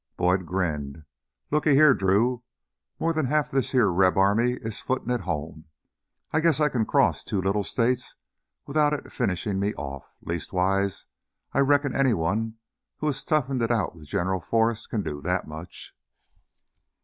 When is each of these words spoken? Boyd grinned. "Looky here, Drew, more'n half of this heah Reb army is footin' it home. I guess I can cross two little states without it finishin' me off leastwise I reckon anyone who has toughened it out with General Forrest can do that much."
Boyd 0.17 0.47
grinned. 0.47 1.03
"Looky 1.51 1.75
here, 1.75 1.93
Drew, 1.93 2.41
more'n 2.99 3.25
half 3.25 3.49
of 3.49 3.51
this 3.51 3.69
heah 3.69 3.85
Reb 3.85 4.17
army 4.17 4.53
is 4.53 4.79
footin' 4.79 5.11
it 5.11 5.21
home. 5.21 5.65
I 6.31 6.39
guess 6.39 6.59
I 6.59 6.69
can 6.69 6.87
cross 6.87 7.23
two 7.23 7.39
little 7.39 7.63
states 7.63 8.15
without 8.65 8.93
it 8.93 9.11
finishin' 9.11 9.59
me 9.59 9.75
off 9.75 10.09
leastwise 10.23 11.05
I 11.53 11.59
reckon 11.59 11.95
anyone 11.95 12.55
who 12.97 13.05
has 13.05 13.23
toughened 13.23 13.61
it 13.61 13.69
out 13.69 13.93
with 13.95 14.07
General 14.07 14.39
Forrest 14.41 14.89
can 14.89 15.03
do 15.03 15.21
that 15.21 15.47
much." 15.47 15.95